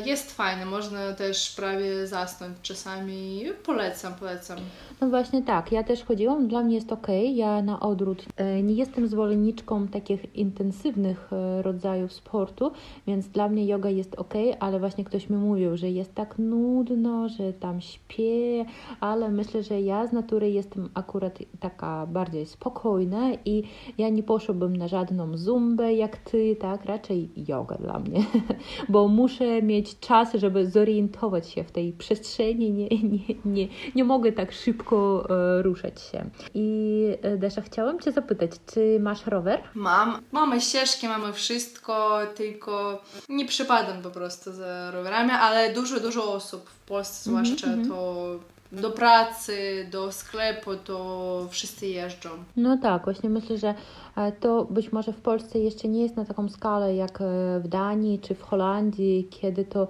[0.05, 3.43] jest fajne, można też prawie zasnąć czasami.
[3.65, 4.57] Polecam, polecam.
[5.01, 8.73] No właśnie tak, ja też chodziłam, dla mnie jest ok, ja na odwrót e, nie
[8.73, 12.71] jestem zwolenniczką takich intensywnych e, rodzajów sportu,
[13.07, 17.29] więc dla mnie yoga jest ok, ale właśnie ktoś mi mówił, że jest tak nudno,
[17.29, 18.65] że tam śpię,
[18.99, 23.63] ale myślę, że ja z natury jestem akurat taka bardziej spokojna i
[23.97, 28.23] ja nie poszłabym na żadną zumbę jak ty, tak, raczej yoga dla mnie,
[28.89, 34.31] bo muszę mieć czas, żeby zorientować się w tej przestrzeni, nie, nie, nie, nie mogę
[34.31, 36.29] tak szybko e, ruszać się.
[36.53, 39.63] I e, Desza, chciałam Cię zapytać, czy masz rower?
[39.75, 46.33] Mam, mamy ścieżki, mamy wszystko, tylko nie przypadam po prostu za rowerami, ale dużo, dużo
[46.33, 48.25] osób w Polsce zwłaszcza to
[48.71, 52.29] do pracy, do sklepu, to wszyscy jeżdżą.
[52.55, 53.73] No tak, właśnie myślę, że
[54.17, 57.25] e, to być może w Polsce jeszcze nie jest na taką skalę jak e,
[57.59, 59.87] w Danii czy w Holandii, kiedy to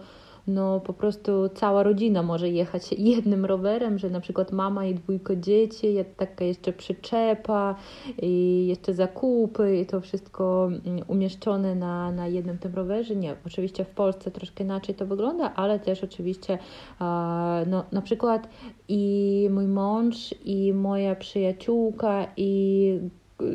[0.49, 5.35] no po prostu cała rodzina może jechać jednym rowerem, że na przykład mama i dwójko
[5.35, 7.75] dzieci, taka jeszcze przyczepa
[8.21, 13.15] i jeszcze zakupy i to wszystko mm, umieszczone na, na jednym tym rowerze.
[13.15, 16.57] Nie, oczywiście w Polsce troszkę inaczej to wygląda, ale też oczywiście
[17.67, 18.49] no, na przykład
[18.87, 22.99] i mój mąż i moja przyjaciółka i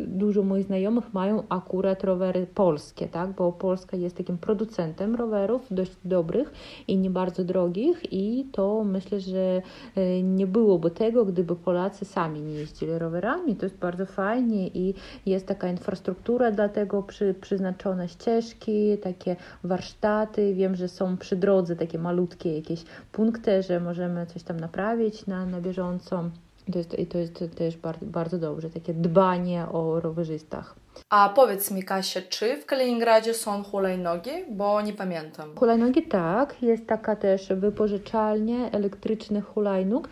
[0.07, 3.31] dużo moich znajomych mają akurat rowery polskie, tak?
[3.31, 6.53] Bo Polska jest takim producentem rowerów dość dobrych
[6.88, 9.62] i nie bardzo drogich i to myślę, że
[9.97, 13.57] e, nie byłoby tego, gdyby Polacy sami nie jeździli rowerami.
[13.57, 14.94] To jest bardzo fajnie i
[15.27, 20.55] jest taka infrastruktura dla tego przy, przeznaczone ścieżki, takie warsztaty.
[20.55, 25.47] Wiem, że są przy drodze takie malutkie jakieś punkty, że możemy coś tam naprawić na,
[25.47, 26.25] na bieżąco.
[26.72, 30.74] To jest, i to jest też bardzo, bardzo dobrze, takie dbanie o rowerzystach.
[31.11, 34.31] A powiedz mi, Kasia, czy w Kaliningradzie są hulajnogi?
[34.51, 35.57] Bo nie pamiętam.
[35.57, 40.09] Hulajnogi tak, jest taka też wypożyczalnia elektrycznych hulajnóg.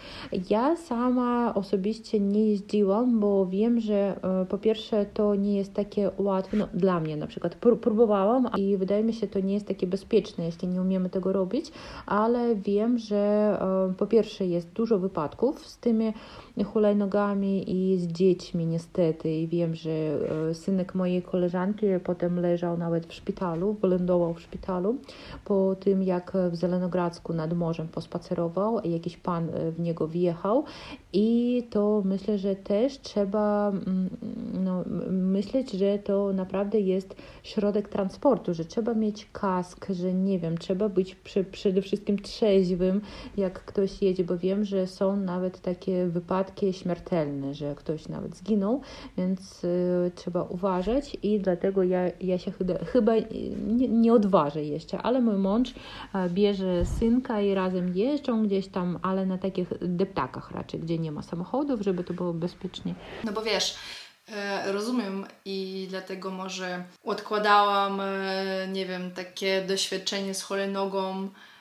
[0.50, 3.94] Ja sama osobiście nie jeździłam, bo wiem, że
[4.42, 8.48] e, po pierwsze to nie jest takie łatwe, no dla mnie na przykład pró- próbowałam
[8.56, 11.72] i wydaje mi się to nie jest takie bezpieczne, jeśli nie umiemy tego robić,
[12.06, 13.16] ale wiem, że
[13.90, 16.12] e, po pierwsze jest dużo wypadków z tymi
[16.64, 19.30] hulajnogami i z dziećmi niestety.
[19.30, 24.96] I wiem, że e, synek mojej koleżanki potem leżał nawet w szpitalu, wylądował w szpitalu
[25.44, 30.64] po tym, jak w Zelenogradzku nad morzem pospacerował jakiś pan e, w niego wjechał.
[31.12, 34.10] I to myślę, że też trzeba mm,
[34.64, 40.58] no, myśleć, że to naprawdę jest środek transportu, że trzeba mieć kask, że nie wiem,
[40.58, 43.00] trzeba być przy, przede wszystkim trzeźwym,
[43.36, 46.41] jak ktoś jedzie, bo wiem, że są nawet takie wypadki
[46.72, 48.80] śmiertelne, że ktoś nawet zginął,
[49.16, 53.12] więc y, trzeba uważać i dlatego ja, ja się chyba, chyba
[53.66, 55.74] nie, nie odważę jeszcze, ale mój mąż
[56.14, 61.12] e, bierze synka i razem jeżdżą gdzieś tam, ale na takich deptakach raczej, gdzie nie
[61.12, 62.94] ma samochodów, żeby to było bezpiecznie.
[63.24, 63.76] No bo wiesz,
[64.28, 71.51] e, rozumiem i dlatego może odkładałam, e, nie wiem, takie doświadczenie z hulajnogą e,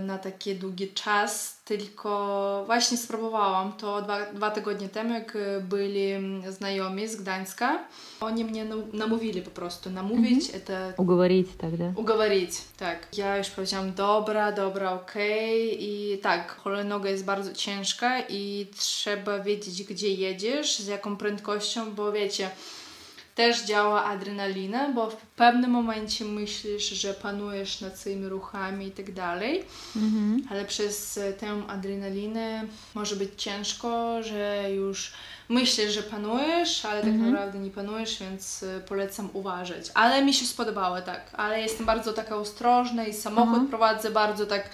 [0.00, 6.12] na taki długi czas, tylko właśnie spróbowałam to dwa, dwa tygodnie temu, jak e, byli
[6.48, 7.84] znajomi z Gdańska.
[8.20, 11.92] Oni mnie nam- namówili po prostu, namówić, это Уговорить тогда.
[11.96, 13.08] Ugowaриć, tak.
[13.16, 15.84] Ja już powiedziałam, dobra, dobra, okej.
[15.84, 22.12] I tak, hulajnoga jest bardzo ciężka i trzeba wiedzieć, gdzie jedziesz, z jaką prędkością, bo
[22.12, 22.50] wiecie,
[23.35, 29.13] też działa adrenalina, bo w pewnym momencie myślisz, że panujesz nad swoimi ruchami i tak
[29.13, 29.63] dalej,
[29.95, 30.41] Mhm.
[30.51, 35.13] ale przez e, tę adrenalinę może być ciężko, że już
[35.49, 37.31] myślisz, że panujesz, ale tak Mhm.
[37.31, 39.85] naprawdę nie panujesz, więc e, polecam uważać.
[39.93, 41.21] Ale mi się spodobało, tak.
[41.33, 43.65] Ale jestem bardzo taka ostrożna i samochód Aha.
[43.69, 44.69] prowadzę bardzo tak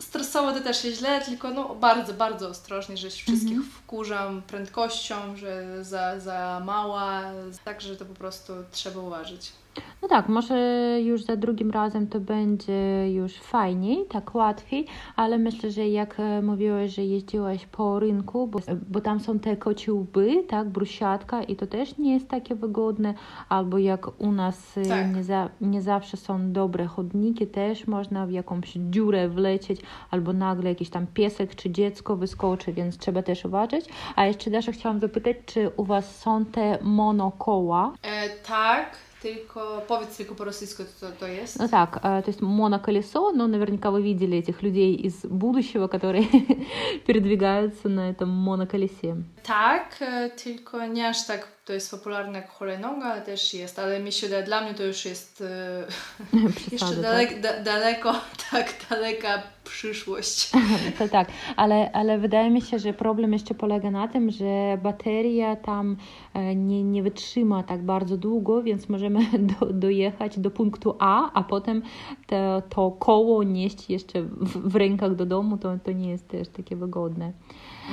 [0.00, 3.72] stresowo to też jest źle, tylko no bardzo, bardzo ostrożnie, że się wszystkich Mhm.
[3.84, 7.22] wkurzam prędkością, że za, za mała,
[7.64, 9.52] także to po prostu trzeba uważać.
[10.02, 10.56] No tak, może
[11.02, 16.42] już za drugim razem to będzie już fajniej, tak łatwiej, ale myślę, że jak e,
[16.42, 21.56] mówiłaś, że jeździłaś po rynku, bo, bo tam są te kocie łby, tak, brusiatka i
[21.56, 23.14] to też nie jest takie wygodne,
[23.48, 25.14] albo jak u nas e, Tak.
[25.14, 29.80] nie, za, nie zawsze są dobre chodniki, też można w jakąś dziurę wlecieć,
[30.10, 33.84] albo nagle jakiś tam piesek czy dziecko wyskoczy, więc trzeba też uważać.
[34.16, 37.92] A jeszcze Dasza chciałam zapytać, czy u Was są te monokoła?
[38.02, 41.58] E, tak, только повод трико по-российски то, то есть?
[41.58, 46.28] Ну так, э, то есть моноколесо, но наверняка вы видели этих людей из будущего, которые
[47.06, 49.16] передвигаются на этом моноколесе.
[49.44, 54.00] Так, э, только не аж так to jest popularne jak hulajnoga, ale też jest, ale
[54.00, 55.86] mi się dla mnie to już jest e,
[56.72, 58.14] jeszcze dalek, da, daleko,
[58.50, 60.50] tak, daleka przyszłość.
[60.98, 65.56] To tak, ale, ale wydaje mi się, że problem jeszcze polega na tym, że bateria
[65.56, 65.96] tam
[66.34, 71.42] e, nie, nie wytrzyma tak bardzo długo, więc możemy do, dojechać do punktu A, a
[71.42, 71.82] potem
[72.26, 76.48] to, to koło nieść jeszcze w, w rękach do domu, to, to nie jest też
[76.48, 77.32] takie wygodne.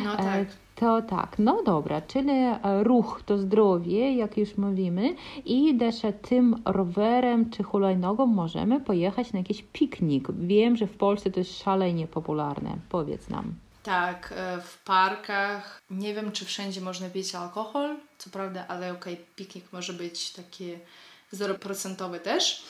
[0.04, 0.67] No E, tak.
[0.80, 6.62] To tak, no dobra, czyli e, ruch to zdrowie, jak już mówimy, i też tym
[6.66, 10.28] rowerem czy hulajnogą możemy pojechać na jakiś piknik.
[10.32, 12.78] Wiem, że w Polsce to jest szalenie popularne.
[12.90, 13.56] Powiedz nam.
[13.84, 15.82] Tak, e, w parkach.
[15.90, 20.74] Nie wiem, czy wszędzie można pić alkohol, co prawda, ale okej, piknik może być taki
[21.32, 22.64] zeroprocentowy też.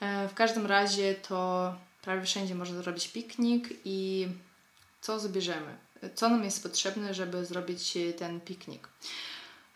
[0.00, 4.28] E, W każdym razie to prawie wszędzie można zrobić piknik i
[5.00, 5.85] co zabierzemy?
[6.14, 8.88] Co nam jest potrzebne, żeby zrobić e, ten piknik?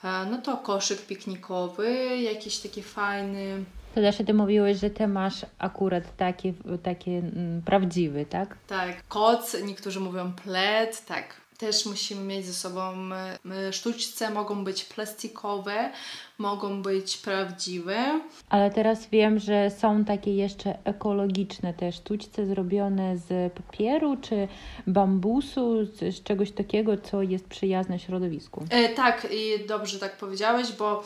[0.04, 5.46] E, No to koszyk piknikowy, jakiś taki fajny, To też ty mówiłeś, że ty masz
[5.58, 8.56] akurat taki, taki mm, prawdziwy, tak?
[8.66, 11.39] Tak, koc, niektórzy mówią pled, tak.
[11.60, 13.10] Też musimy mieć ze sobą
[13.50, 15.92] e, sztućce, mogą być plastikowe,
[16.38, 18.20] mogą być prawdziwe.
[18.48, 24.48] Ale teraz wiem, że są takie jeszcze ekologiczne te sztućce zrobione z papieru czy
[24.86, 28.64] bambusu, z, czegoś takiego, co jest przyjazne środowisku.
[28.70, 31.04] E, tak, i dobrze tak powiedziałeś, bo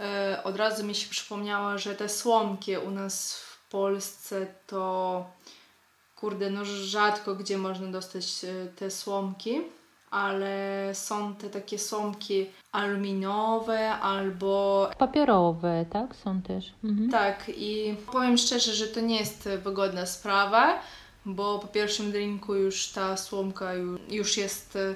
[0.00, 5.24] e, od razu mi się przypomniało, że te słomki u nas w Polsce to
[6.16, 9.60] kurde, no rzadko gdzie można dostać e, te słomki,
[10.11, 16.15] ale są te takie słomki aluminiowe albo Papierowe, tak?
[16.15, 16.73] Są też.
[16.83, 17.09] Mhm.
[17.11, 20.79] Tak, i powiem szczerze, że to nie jest wygodna sprawa,
[21.25, 24.95] bo po pierwszym drinku już ta słomka ju- już jest e,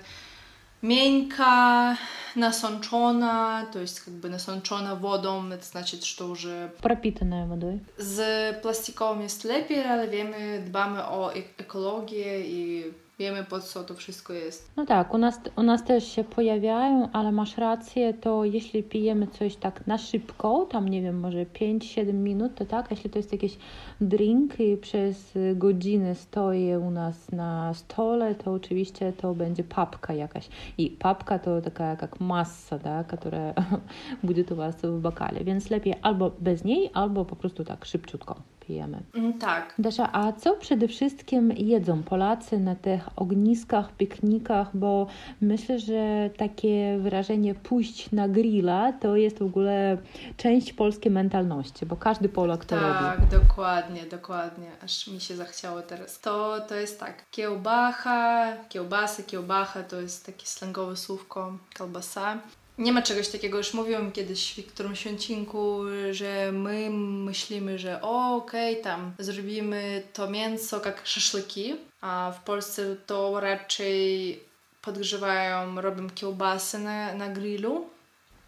[0.84, 1.96] miękka,
[2.36, 7.80] nasączona, to jest jakby nasączona wodą, to znaczy, że że Пропитанная водой.
[7.98, 8.20] z
[8.62, 12.84] plastikową jest lepiej, ale wiemy, dbamy o e- ekologię i
[13.21, 14.71] wiemy po co to wszystko jest.
[14.77, 19.27] No tak, u nas, u nas też się pojawiają, ale masz rację, to jeśli pijemy
[19.27, 23.33] coś tak na szybko, tam nie wiem, może 5-7 minut, to tak, jeśli to jest
[23.33, 23.59] jakiś
[24.01, 30.49] drink i przez godzinę stoi u nas na stole, to oczywiście to będzie papka jakaś.
[30.79, 33.55] I papka to taka jak masa, да, która
[34.25, 38.43] będzie u Was w bokale, więc lepiej albo bez niej, albo po prostu tak szybciutko.
[38.67, 38.99] Pijemy.
[39.15, 39.75] Mm, Tak.
[39.79, 44.77] Dasza, a co przede wszystkim jedzą Polacy na tych ogniskach, piknikach?
[44.77, 45.07] Bo
[45.41, 49.99] myślę, że takie wyrażenie pójść na grilla to jest w ogóle
[50.37, 52.99] część polskiej mentalności, bo każdy Polak to robi.
[52.99, 54.67] Tak, dokładnie, dokładnie.
[54.85, 56.21] Aż mi się zachciało teraz.
[56.21, 57.31] To, to jest tak.
[57.31, 62.39] Kiełbacha, kiełbasy, kiełbacha to jest takie slangowe słówko, kolbasa.
[62.81, 66.91] Nie ma czegoś takiego, już mówiłam kiedyś w którymś odcinku, że my
[67.25, 74.41] myślimy, że o, okej, tam zrobimy to mięso jak szaszłyki, a w Polsce to raczej
[74.83, 77.87] podgrzewają, robią kiełbasy na, na grillu.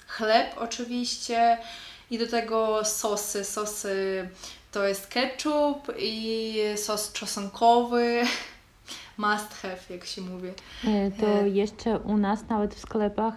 [0.07, 1.59] Chleb oczywiście
[2.11, 3.45] i do tego sosy.
[3.45, 4.29] Sosy
[4.73, 8.23] to jest ketchup i sos czosnkowy.
[9.18, 10.49] Must have, jak się mówi.
[10.85, 11.49] E, To E.
[11.49, 13.35] jeszcze u nas nawet w sklepach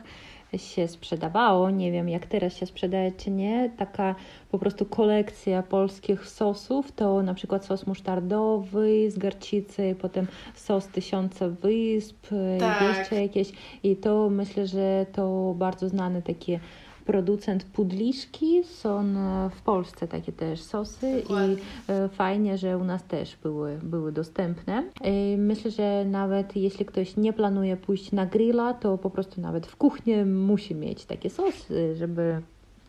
[0.57, 4.15] się sprzedawało, nie wiem jak teraz się sprzedaje czy nie, taka
[4.51, 11.49] po prostu kolekcja polskich sosów, to na przykład sos musztardowy z garcicy, potem sos tysiąca
[11.49, 12.27] wysp,
[12.59, 12.81] Tak.
[12.81, 13.51] jeszcze jakieś.
[13.83, 16.59] I to myślę, że to bardzo znany taki
[17.05, 21.55] producent pudliszki, są e, w Polsce takie też sosy Dokładnie.
[21.55, 24.83] i E, Fajnie, że u nas też były, były dostępne.
[25.01, 29.67] E, Myślę, że nawet jeśli ktoś nie planuje pójść na grilla, to po prostu nawet
[29.67, 32.41] w kuchni musi mieć takie sosy, żeby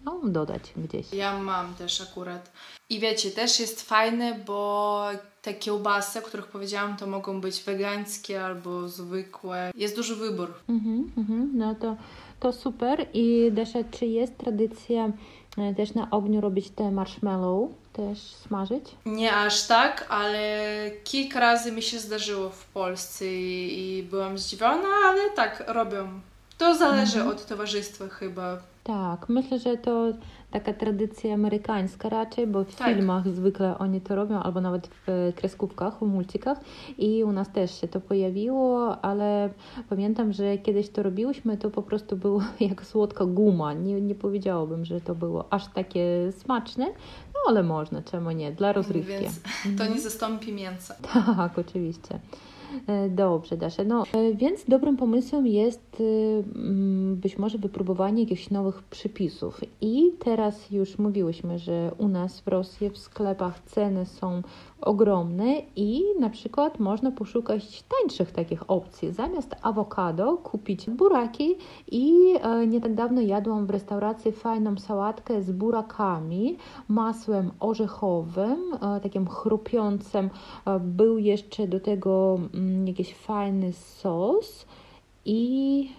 [0.04, 1.12] no, dodać gdzieś.
[1.12, 2.52] Ja mam też akurat.
[2.90, 5.02] I wiecie, też jest fajne, bo
[5.42, 9.70] te kiełbasy, o których powiedziałam, to mogą być wegańskie albo zwykłe.
[9.74, 10.54] Jest duży wybór.
[10.68, 11.96] Mhm, mhm, no to,
[12.40, 13.06] to super.
[13.14, 15.10] I Desza, czy jest tradycja
[15.58, 18.84] e, też na ogniu robić te marshmallow, też smażyć?
[19.06, 20.60] Nie aż tak, ale
[21.04, 26.08] kilka razy mi się zdarzyło w Polsce i, i byłam zdziwiona, ale tak robią.
[26.58, 28.58] To zależy od towarzystwa chyba.
[28.84, 30.12] Tak, myślę, że to
[30.60, 32.88] taka tradycja amerykańska raczej, bo w Tak.
[32.94, 36.58] filmach zwykle oni to robią, albo nawet w kreskówkach, w multikach
[36.98, 39.50] i u nas też się to pojawiło, ale
[39.88, 43.72] pamiętam, że kiedyś to robiłyśmy, to po prostu było jak słodka guma.
[43.72, 46.86] Nie, nie powiedziałabym, że to było aż takie smaczne,
[47.34, 49.12] no ale można, czemu nie, dla rozrywki.
[49.12, 49.40] Więc
[49.78, 50.94] to nie zastąpi mięsa.
[51.36, 52.18] Tak, oczywiście.
[52.86, 53.84] E, Dobrze, Dasze.
[53.84, 59.60] No, e, więc dobrym pomysłem jest e, mm, być może wypróbowanie jakichś nowych przepisów.
[59.80, 64.42] I teraz już mówiłyśmy, że u nas w Rosji w sklepach ceny są
[64.80, 69.12] ogromne i na przykład można poszukać tańszych takich opcji.
[69.12, 71.54] Zamiast awokado kupić buraki
[71.90, 72.34] i
[72.66, 76.56] nie tak dawno jadłam w restauracji fajną sałatkę z burakami,
[76.88, 78.58] masłem orzechowym,
[79.02, 80.30] takim chrupiącym.
[80.80, 82.38] Był jeszcze do tego
[82.86, 84.66] jakiś fajny sos
[85.24, 85.90] i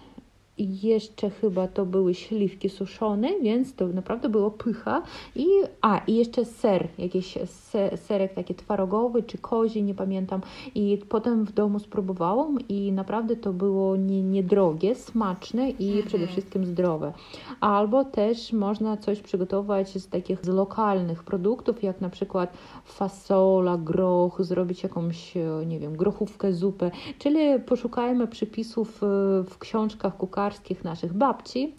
[0.57, 5.01] jeszcze chyba to były śliwki suszone, więc to naprawdę było pycha.
[5.35, 5.45] I,
[5.81, 10.41] a, i jeszcze ser, jakiś se, serek taki twarogowy czy kozi, nie pamiętam.
[10.75, 16.65] I potem w domu spróbowałam i naprawdę to było nie- niedrogie, smaczne i przede wszystkim
[16.65, 17.13] zdrowe.
[17.59, 22.53] Albo też można coś przygotować z takich z lokalnych produktów, jak na przykład
[22.85, 25.33] fasola, groch, zrobić jakąś,
[25.67, 26.91] nie wiem, grochówkę, zupę.
[27.19, 29.07] Czyli poszukajmy przepisów e,
[29.43, 30.17] w książkach
[30.47, 31.75] kucharskich naszych babci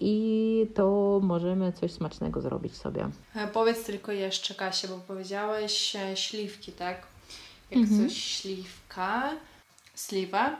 [0.00, 3.08] i to możemy coś smacznego zrobić sobie.
[3.34, 7.06] E, Powiedz tylko jeszcze, Kasia, bo powiedziałeś e, śliwki, tak?
[7.70, 8.08] Jak Mhm.
[8.08, 9.30] coś śliwka,
[9.94, 10.56] sliwa,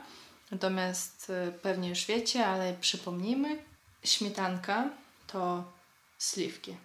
[0.51, 3.57] natomiast e, pewnie już wiecie, ale przypomnijmy,
[4.03, 4.89] śmietanka
[5.27, 5.63] to
[6.17, 6.75] sliwki.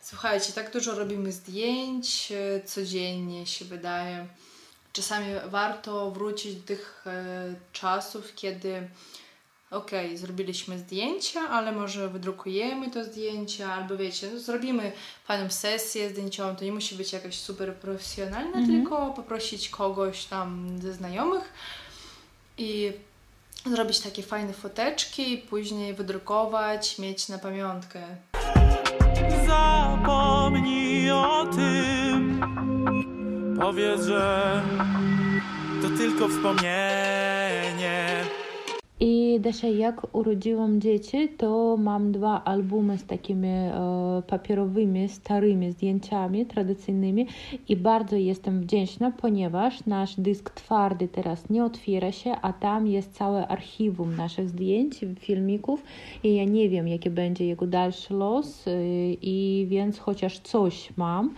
[0.00, 2.32] Słuchajcie, tak dużo robimy zdjęć
[2.64, 4.26] codziennie, się wydaje.
[4.92, 7.04] Czasami warto wrócić do tych
[7.72, 8.88] czasów, kiedy
[9.70, 14.92] okej, zrobiliśmy zdjęcia, ale może wydrukujemy to zdjęcie, albo wiecie, no, zrobimy
[15.24, 20.92] fajną sesję zdjęciową, to nie musi być jakaś super profesjonalna, tylko poprosić kogoś tam ze
[20.92, 21.52] znajomych
[22.58, 22.92] i
[23.66, 28.02] zrobić takie fajne foteczki i później wydrukować, mieć na pamiątkę.
[29.46, 32.40] Zapomnij o tym.
[33.60, 34.62] Powiedz, że
[35.82, 37.75] to tylko wspomnienie
[39.00, 46.46] I Desia, jak urodziłam dzieci, to mam dwa albumy z takimi e, papierowymi, starymi zdjęciami
[46.46, 47.26] tradycyjnymi
[47.68, 53.12] i bardzo jestem wdzięczna, ponieważ nasz dysk twardy teraz nie otwiera się, a tam jest
[53.12, 55.82] całe archiwum naszych zdjęć, filmików
[56.24, 58.72] i ja nie wiem, jaki będzie jego dalszy los e,
[59.12, 61.34] i więc chociaż coś mam,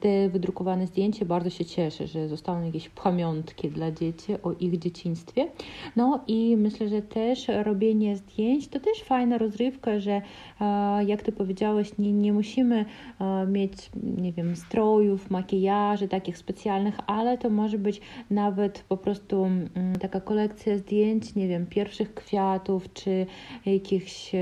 [0.00, 5.48] te wydrukowane zdjęcia, bardzo się cieszę, że zostaną jakieś pamiątki dla dzieci o ich dzieciństwie.
[5.96, 10.22] No i myślę, że też też robienie zdjęć to też fajna rozrywka, że
[10.60, 12.84] e, jak ty powiedziałeś, nie, nie musimy
[13.20, 19.44] e, mieć, nie wiem, strojów, makijaży takich specjalnych, ale to może być nawet po prostu
[19.44, 23.26] mm, taka kolekcja zdjęć, nie wiem, pierwszych kwiatów czy
[23.66, 24.32] jakichś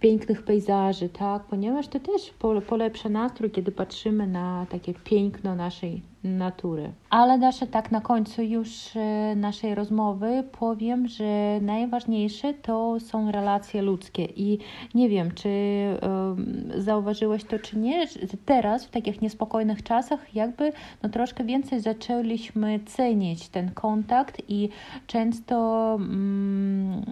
[0.00, 2.34] pięknych pejzaży, tak, ponieważ to też
[2.66, 6.92] polepsza nastrój, kiedy patrzymy na takie piękno naszej natury.
[7.10, 13.82] Ale Dasza, tak na końcu już e, naszej rozmowy powiem, że najważniejsze to są relacje
[13.82, 14.58] ludzkie i
[14.94, 15.48] nie wiem, czy
[16.02, 18.06] um, zauważyłeś to, czy nie,
[18.44, 20.72] teraz w takich niespokojnych czasach jakby
[21.02, 24.68] no, troszkę więcej zaczęliśmy cenić ten kontakt i
[25.06, 25.56] często
[25.98, 27.02] um,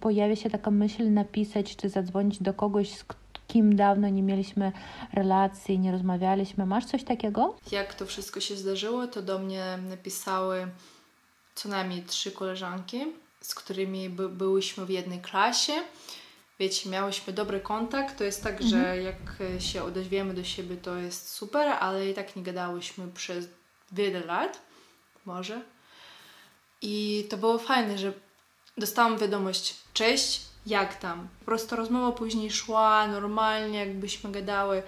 [0.00, 3.04] pojawia się taka myśl napisać, czy zadzwonić do kogoś, z
[3.52, 4.72] kim dawno nie mieliśmy
[5.12, 6.66] relacji, nie rozmawialiśmy.
[6.66, 7.56] Masz coś takiego?
[7.72, 10.68] Jak to wszystko się zdarzyło, to do mnie napisały
[11.54, 13.06] co najmniej trzy koleżanki,
[13.40, 15.72] z którymi by, byłyśmy w jednej klasie.
[16.58, 18.18] Wiecie, miałyśmy dobry kontakt.
[18.18, 18.70] To jest tak, mhm.
[18.70, 23.48] że jak się odezwiemy do siebie, to jest super, ale i tak nie gadałyśmy przez
[23.92, 24.60] wiele lat,
[25.24, 25.62] może.
[26.82, 28.12] I to było fajne, że
[28.78, 31.28] dostałam wiadomość: Cześć, jak tam.
[31.40, 34.82] Po prostu rozmowa później szła normalnie, jakbyśmy gadały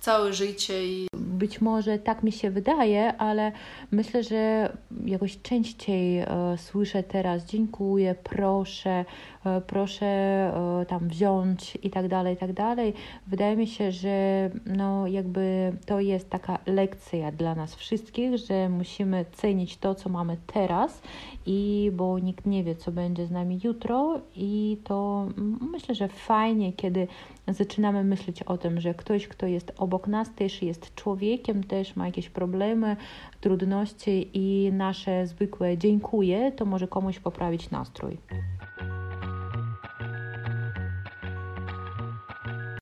[0.00, 1.07] całe życie i
[1.38, 3.52] być może tak mi się wydaje, ale
[3.90, 4.72] myślę, że
[5.04, 6.26] jakoś częściej e,
[6.56, 9.04] słyszę teraz dziękuję, proszę,
[9.46, 12.94] e, proszę e, tam wziąć i tak dalej, i tak dalej.
[13.26, 19.24] Wydaje mi się, że no jakby to jest taka lekcja dla nas wszystkich, że musimy
[19.32, 21.02] cenić to, co mamy teraz
[21.46, 25.28] i bo nikt nie wie, co będzie z nami jutro i to
[25.72, 27.08] myślę, że fajnie, kiedy
[27.50, 32.06] zaczynamy myśleć o tym, że ktoś, kto jest obok nas, też jest człowiekiem, też ma
[32.06, 32.96] jakieś problemy,
[33.40, 38.18] trudności i nasze zwykłe dziękuję, to może komuś poprawić nastrój.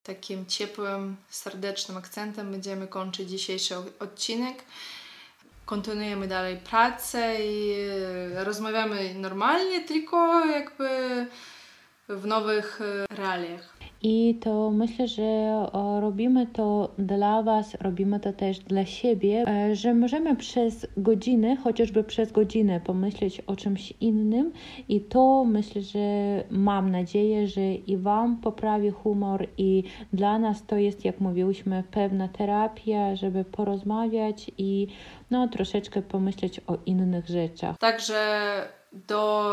[0.02, 4.64] Takim ciepłym, serdecznym akcentem będziemy kończyć dzisiejszy odcinek.
[5.64, 7.74] Kontynuujemy dalej pracę i
[8.34, 10.88] rozmawiamy normalnie, tylko jakby
[12.08, 13.75] w nowych realiach.
[14.08, 15.66] I to myślę, że
[16.00, 22.04] robimy to dla Was, robimy to też dla siebie, e, że możemy przez godziny, chociażby
[22.04, 24.52] przez godzinę pomyśleć o czymś innym
[24.88, 25.98] i to myślę, że
[26.50, 32.28] mam nadzieję, że i Wam poprawi humor i dla nas to jest, jak mówiłyśmy, pewna
[32.28, 34.86] terapia, żeby porozmawiać i
[35.30, 37.78] no troszeczkę pomyśleć o innych rzeczach.
[37.78, 38.42] Także
[38.92, 39.52] do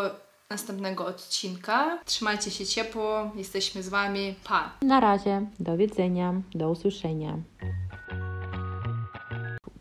[0.53, 1.99] następnego odcinka.
[2.05, 4.35] Trzymajcie się ciepło, jesteśmy z Wami.
[4.45, 4.71] Pa!
[4.83, 7.39] Na razie, do widzenia, do usłyszenia.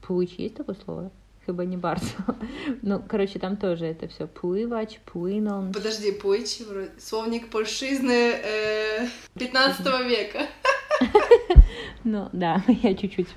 [0.02, 1.10] Płyć jest tego słowa?
[1.46, 2.08] Chyba nie bardzo.
[2.84, 5.74] No, короче, там тоже это все pływać, płynąć.
[5.74, 6.64] Подожди, плыть,
[6.98, 10.38] słownik polszczyzny e, 15 wieku.
[12.06, 13.36] No, да, я чуть-чуть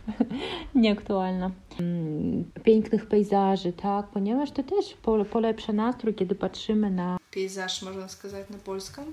[0.75, 1.51] nieaktualna.
[2.65, 4.97] Pięknych pejzaży, tak, ponieważ to też
[5.31, 7.19] polepsza nastrój, kiedy patrzymy na...
[7.31, 9.05] Пейзаж, можно сказать на польском?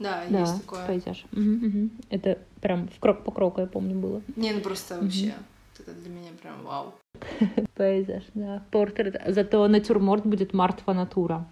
[0.00, 0.86] Да, да, есть такое.
[0.86, 1.24] пейзаж.
[1.32, 1.88] Угу, угу.
[2.10, 4.20] Это прям в крок по кроку, я помню, было.
[4.36, 5.34] Не, ну просто вообще,
[5.78, 6.92] это для меня прям вау.
[7.76, 9.22] Пейзаж, да, портрет.
[9.28, 11.46] Зато натюрморт будет мартва натура.